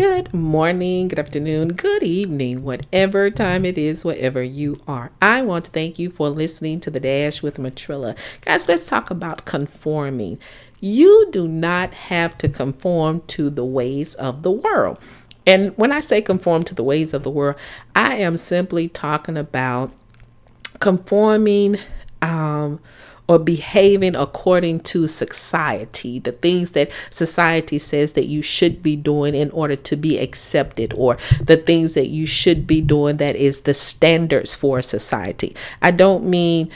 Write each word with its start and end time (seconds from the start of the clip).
Good 0.00 0.32
morning, 0.32 1.08
good 1.08 1.18
afternoon, 1.18 1.74
good 1.74 2.02
evening, 2.02 2.64
whatever 2.64 3.28
time 3.28 3.66
it 3.66 3.76
is, 3.76 4.02
wherever 4.02 4.42
you 4.42 4.80
are. 4.88 5.10
I 5.20 5.42
want 5.42 5.66
to 5.66 5.70
thank 5.70 5.98
you 5.98 6.08
for 6.08 6.30
listening 6.30 6.80
to 6.80 6.90
the 6.90 7.00
Dash 7.00 7.42
with 7.42 7.58
Matrilla. 7.58 8.16
Guys, 8.40 8.66
let's 8.66 8.86
talk 8.86 9.10
about 9.10 9.44
conforming. 9.44 10.38
You 10.80 11.28
do 11.30 11.46
not 11.46 11.92
have 11.92 12.38
to 12.38 12.48
conform 12.48 13.20
to 13.26 13.50
the 13.50 13.66
ways 13.66 14.14
of 14.14 14.42
the 14.42 14.50
world. 14.50 14.96
And 15.46 15.76
when 15.76 15.92
I 15.92 16.00
say 16.00 16.22
conform 16.22 16.62
to 16.62 16.74
the 16.74 16.82
ways 16.82 17.12
of 17.12 17.22
the 17.22 17.30
world, 17.30 17.56
I 17.94 18.14
am 18.14 18.38
simply 18.38 18.88
talking 18.88 19.36
about 19.36 19.92
conforming 20.78 21.76
um, 22.22 22.80
or 23.28 23.38
behaving 23.38 24.16
according 24.16 24.80
to 24.80 25.06
society, 25.06 26.18
the 26.18 26.32
things 26.32 26.72
that 26.72 26.90
society 27.10 27.78
says 27.78 28.14
that 28.14 28.24
you 28.24 28.42
should 28.42 28.82
be 28.82 28.96
doing 28.96 29.36
in 29.36 29.50
order 29.52 29.76
to 29.76 29.94
be 29.94 30.18
accepted, 30.18 30.92
or 30.96 31.16
the 31.40 31.56
things 31.56 31.94
that 31.94 32.08
you 32.08 32.26
should 32.26 32.66
be 32.66 32.80
doing 32.80 33.18
that 33.18 33.36
is 33.36 33.60
the 33.60 33.74
standards 33.74 34.54
for 34.54 34.82
society. 34.82 35.54
I 35.80 35.92
don't 35.92 36.24
mean 36.24 36.70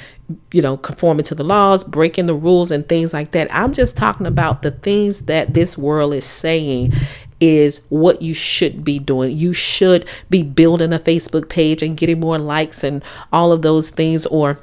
you 0.53 0.63
know, 0.63 0.77
conforming 0.77 1.25
to 1.25 1.35
the 1.35 1.45
laws, 1.45 1.85
breaking 1.85 2.27
the 2.27 2.35
rules, 2.35 2.71
and 2.71 2.89
things 2.89 3.13
like 3.13 3.33
that. 3.33 3.47
I'm 3.55 3.73
just 3.73 3.97
talking 3.97 4.27
about 4.27 4.63
the 4.63 4.71
things 4.71 5.27
that 5.27 5.53
this 5.53 5.77
world 5.77 6.15
is 6.15 6.25
saying 6.25 6.95
is 7.41 7.83
what 7.91 8.23
you 8.23 8.33
should 8.33 8.85
be 8.85 8.99
doing. 8.99 9.37
You 9.37 9.53
should 9.53 10.09
be 10.31 10.43
building 10.43 10.93
a 10.93 10.99
Facebook 10.99 11.49
page 11.49 11.83
and 11.83 11.97
getting 11.97 12.21
more 12.21 12.39
likes 12.39 12.83
and 12.83 13.05
all 13.33 13.53
of 13.53 13.63
those 13.63 13.91
things, 13.91 14.25
or 14.27 14.59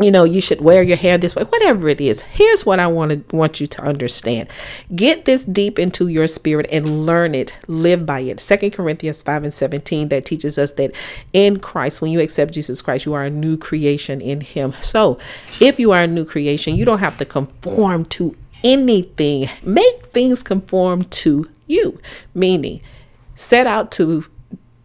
you 0.00 0.10
know 0.10 0.24
you 0.24 0.40
should 0.40 0.60
wear 0.60 0.82
your 0.82 0.96
hair 0.96 1.16
this 1.16 1.34
way 1.34 1.44
whatever 1.44 1.88
it 1.88 2.00
is. 2.00 2.22
Here's 2.22 2.66
what 2.66 2.80
i 2.80 2.86
want 2.86 3.28
to 3.28 3.36
want 3.36 3.60
you 3.60 3.66
to 3.66 3.82
understand. 3.82 4.48
Get 4.94 5.24
this 5.24 5.44
deep 5.44 5.78
into 5.78 6.08
your 6.08 6.26
spirit 6.26 6.66
and 6.70 7.06
learn 7.06 7.34
it. 7.34 7.54
Live 7.66 8.04
by 8.04 8.20
it. 8.20 8.40
Second 8.40 8.72
corinthians 8.72 9.22
5 9.22 9.44
and 9.44 9.54
17 9.54 10.08
that 10.08 10.24
teaches 10.24 10.58
us 10.58 10.72
that 10.72 10.92
in 11.32 11.58
christ 11.58 12.00
when 12.00 12.10
you 12.10 12.20
accept 12.20 12.52
jesus 12.52 12.82
christ 12.82 13.06
you 13.06 13.14
are 13.14 13.24
a 13.24 13.30
new 13.30 13.56
creation 13.56 14.20
in 14.20 14.40
him. 14.40 14.74
So 14.82 15.18
if 15.60 15.80
you 15.80 15.92
are 15.92 16.02
a 16.02 16.06
new 16.06 16.24
creation 16.24 16.74
you 16.74 16.84
don't 16.84 16.98
have 16.98 17.16
to 17.18 17.24
conform 17.24 18.04
to 18.06 18.36
anything. 18.64 19.48
Make 19.62 20.06
things 20.06 20.42
conform 20.42 21.04
to 21.04 21.48
you. 21.66 22.00
Meaning 22.34 22.80
set 23.34 23.66
out 23.66 23.92
to 23.92 24.24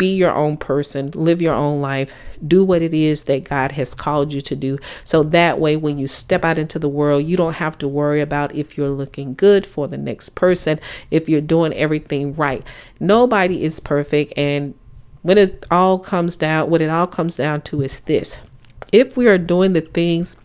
be 0.02 0.16
your 0.16 0.34
own 0.34 0.58
person, 0.58 1.12
live 1.12 1.44
your 1.44 1.54
own 1.54 1.80
life, 1.80 2.12
do 2.48 2.64
what 2.64 2.82
it 2.82 2.92
is 2.92 3.26
that 3.26 3.44
God 3.44 3.74
has 3.74 3.94
called 3.94 4.34
you 4.34 4.42
to 4.42 4.56
do. 4.56 4.80
So 5.04 5.22
that 5.22 5.60
way, 5.60 5.78
when 5.78 6.00
you 6.00 6.08
step 6.08 6.44
out 6.44 6.58
into 6.58 6.80
the 6.80 6.90
world, 6.90 7.24
you 7.24 7.38
don't 7.38 7.54
have 7.54 7.78
to 7.78 7.88
worry 7.88 8.20
about 8.20 8.56
if 8.56 8.76
you're 8.76 8.90
looking 8.90 9.36
good 9.36 9.64
for 9.64 9.88
the 9.88 10.00
next 10.00 10.30
person, 10.30 10.80
if 11.12 11.30
you're 11.30 11.40
doing 11.40 11.72
everything 11.74 12.34
right. 12.34 12.66
Nobody 13.00 13.64
is 13.64 13.80
perfect. 13.80 14.34
And 14.36 14.74
when 15.22 15.38
it 15.38 15.68
all 15.70 16.00
comes 16.00 16.36
down, 16.36 16.72
what 16.72 16.82
it 16.82 16.90
all 16.90 17.06
comes 17.06 17.36
down 17.36 17.62
to 17.62 17.84
is 17.84 18.00
this 18.00 18.40
if 18.92 19.16
we 19.16 19.28
are 19.28 19.38
doing 19.38 19.74
the 19.74 19.82
things 19.82 20.36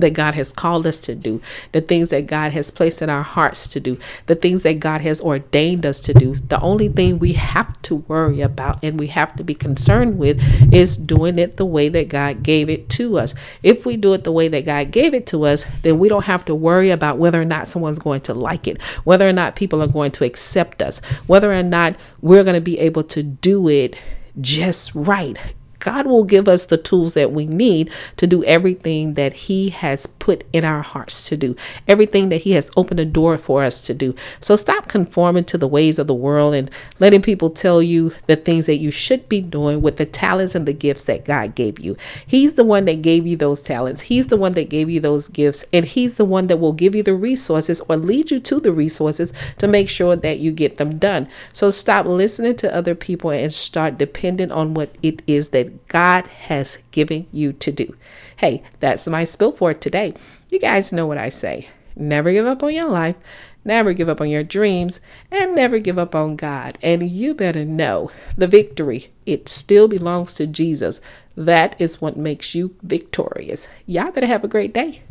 that 0.00 0.14
God 0.14 0.34
has 0.34 0.52
called 0.52 0.86
us 0.86 1.00
to 1.00 1.14
do, 1.14 1.40
the 1.72 1.80
things 1.80 2.10
that 2.10 2.26
God 2.26 2.52
has 2.52 2.70
placed 2.70 3.02
in 3.02 3.10
our 3.10 3.22
hearts 3.22 3.68
to 3.68 3.80
do, 3.80 3.98
the 4.26 4.34
things 4.34 4.62
that 4.62 4.80
God 4.80 5.00
has 5.00 5.20
ordained 5.20 5.84
us 5.86 6.00
to 6.00 6.14
do. 6.14 6.34
The 6.36 6.60
only 6.60 6.88
thing 6.88 7.18
we 7.18 7.34
have 7.34 7.80
to 7.82 7.96
worry 7.96 8.40
about 8.40 8.82
and 8.82 8.98
we 8.98 9.08
have 9.08 9.34
to 9.36 9.44
be 9.44 9.54
concerned 9.54 10.18
with 10.18 10.42
is 10.72 10.96
doing 10.96 11.38
it 11.38 11.56
the 11.56 11.66
way 11.66 11.88
that 11.88 12.08
God 12.08 12.42
gave 12.42 12.68
it 12.68 12.88
to 12.90 13.18
us. 13.18 13.34
If 13.62 13.86
we 13.86 13.96
do 13.96 14.12
it 14.12 14.24
the 14.24 14.32
way 14.32 14.48
that 14.48 14.64
God 14.64 14.90
gave 14.90 15.14
it 15.14 15.26
to 15.28 15.44
us, 15.44 15.66
then 15.82 15.98
we 15.98 16.08
don't 16.08 16.24
have 16.24 16.44
to 16.46 16.54
worry 16.54 16.90
about 16.90 17.18
whether 17.18 17.40
or 17.40 17.44
not 17.44 17.68
someone's 17.68 17.98
going 17.98 18.20
to 18.22 18.34
like 18.34 18.66
it, 18.66 18.80
whether 19.04 19.28
or 19.28 19.32
not 19.32 19.56
people 19.56 19.82
are 19.82 19.88
going 19.88 20.12
to 20.12 20.24
accept 20.24 20.82
us, 20.82 21.00
whether 21.26 21.52
or 21.52 21.62
not 21.62 21.96
we're 22.20 22.44
going 22.44 22.54
to 22.54 22.60
be 22.60 22.78
able 22.78 23.04
to 23.04 23.22
do 23.22 23.68
it 23.68 23.98
just 24.40 24.94
right. 24.94 25.38
God 25.86 26.08
will 26.08 26.24
give 26.24 26.48
us 26.48 26.66
the 26.66 26.78
tools 26.78 27.14
that 27.14 27.30
we 27.30 27.46
need 27.46 27.92
to 28.16 28.26
do 28.26 28.42
everything 28.42 29.14
that 29.14 29.32
He 29.34 29.68
has 29.68 30.04
put 30.08 30.42
in 30.52 30.64
our 30.64 30.82
hearts 30.82 31.28
to 31.28 31.36
do, 31.36 31.54
everything 31.86 32.28
that 32.30 32.42
He 32.42 32.52
has 32.52 32.72
opened 32.76 32.98
a 32.98 33.04
door 33.04 33.38
for 33.38 33.62
us 33.62 33.86
to 33.86 33.94
do. 33.94 34.12
So 34.40 34.56
stop 34.56 34.88
conforming 34.88 35.44
to 35.44 35.56
the 35.56 35.68
ways 35.68 36.00
of 36.00 36.08
the 36.08 36.14
world 36.14 36.54
and 36.54 36.72
letting 36.98 37.22
people 37.22 37.50
tell 37.50 37.80
you 37.80 38.12
the 38.26 38.34
things 38.34 38.66
that 38.66 38.78
you 38.78 38.90
should 38.90 39.28
be 39.28 39.40
doing 39.40 39.80
with 39.80 39.96
the 39.96 40.06
talents 40.06 40.56
and 40.56 40.66
the 40.66 40.72
gifts 40.72 41.04
that 41.04 41.24
God 41.24 41.54
gave 41.54 41.78
you. 41.78 41.96
He's 42.26 42.54
the 42.54 42.64
one 42.64 42.84
that 42.86 43.00
gave 43.02 43.24
you 43.24 43.36
those 43.36 43.62
talents, 43.62 44.00
He's 44.00 44.26
the 44.26 44.36
one 44.36 44.54
that 44.54 44.68
gave 44.68 44.90
you 44.90 44.98
those 44.98 45.28
gifts, 45.28 45.64
and 45.72 45.84
He's 45.84 46.16
the 46.16 46.24
one 46.24 46.48
that 46.48 46.56
will 46.56 46.72
give 46.72 46.96
you 46.96 47.04
the 47.04 47.14
resources 47.14 47.80
or 47.88 47.96
lead 47.96 48.32
you 48.32 48.40
to 48.40 48.58
the 48.58 48.72
resources 48.72 49.32
to 49.58 49.68
make 49.68 49.88
sure 49.88 50.16
that 50.16 50.40
you 50.40 50.50
get 50.50 50.78
them 50.78 50.98
done. 50.98 51.28
So 51.52 51.70
stop 51.70 52.06
listening 52.06 52.56
to 52.56 52.74
other 52.74 52.96
people 52.96 53.30
and 53.30 53.54
start 53.54 53.98
depending 53.98 54.50
on 54.50 54.74
what 54.74 54.90
it 55.00 55.22
is 55.28 55.50
God 55.88 56.26
has 56.26 56.78
given 56.90 57.26
you 57.32 57.52
to 57.54 57.72
do. 57.72 57.96
Hey, 58.36 58.62
that's 58.80 59.06
my 59.06 59.24
spill 59.24 59.52
for 59.52 59.74
today. 59.74 60.14
You 60.50 60.58
guys 60.58 60.92
know 60.92 61.06
what 61.06 61.18
I 61.18 61.28
say. 61.28 61.68
Never 61.96 62.30
give 62.32 62.46
up 62.46 62.62
on 62.62 62.74
your 62.74 62.90
life, 62.90 63.16
never 63.64 63.94
give 63.94 64.08
up 64.08 64.20
on 64.20 64.28
your 64.28 64.42
dreams, 64.42 65.00
and 65.30 65.54
never 65.54 65.78
give 65.78 65.98
up 65.98 66.14
on 66.14 66.36
God. 66.36 66.76
And 66.82 67.10
you 67.10 67.34
better 67.34 67.64
know 67.64 68.10
the 68.36 68.46
victory, 68.46 69.10
it 69.24 69.48
still 69.48 69.88
belongs 69.88 70.34
to 70.34 70.46
Jesus. 70.46 71.00
That 71.36 71.80
is 71.80 72.00
what 72.00 72.16
makes 72.16 72.54
you 72.54 72.74
victorious. 72.82 73.68
Y'all 73.86 74.12
better 74.12 74.26
have 74.26 74.44
a 74.44 74.48
great 74.48 74.74
day. 74.74 75.02